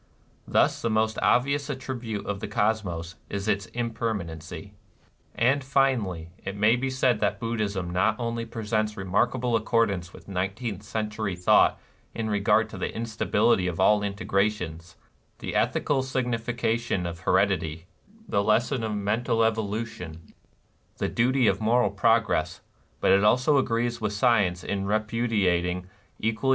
Thus 0.47 0.81
the 0.81 0.89
most 0.89 1.17
obvi 1.17 1.53
ous 1.53 1.69
attribute 1.69 2.25
of 2.25 2.39
the 2.39 2.47
Cosmos 2.47 3.17
is 3.29 3.47
its 3.47 3.67
imper 3.67 4.17
manency." 4.17 4.57
^ 4.71 4.71
And, 5.35 5.63
finally, 5.63 6.31
it 6.43 6.55
may 6.57 6.75
be 6.75 6.89
said 6.89 7.19
that 7.19 7.39
Buddhism 7.39 7.91
not 7.91 8.15
only 8.17 8.43
presents 8.47 8.97
remarkable 8.97 9.55
accordance 9.55 10.11
with 10.11 10.27
nineteenth 10.27 10.81
century 10.81 11.35
thought 11.35 11.79
in 12.15 12.31
regard 12.31 12.67
to 12.71 12.79
the 12.79 12.91
instability 12.91 13.67
of 13.67 13.79
all 13.79 14.01
integrations, 14.01 14.95
the 15.37 15.53
ethical 15.53 16.01
sig 16.01 16.25
nification 16.25 17.07
of 17.07 17.19
heredity, 17.19 17.85
the 18.27 18.43
lesson 18.43 18.83
of 18.83 18.95
mental 18.95 19.43
evolution, 19.43 20.33
the 20.97 21.09
duty 21.09 21.45
of 21.45 21.61
moral 21.61 21.91
progress, 21.91 22.61
but 23.01 23.11
it 23.11 23.23
also 23.23 23.57
agrees 23.59 24.01
with 24.01 24.13
science 24.13 24.63
in 24.63 24.85
repudiating 24.87 25.77
equally 25.77 25.85
^ 25.85 25.85
Evolution 25.85 25.95
and 26.33 26.41
Ethics. 26.41 26.47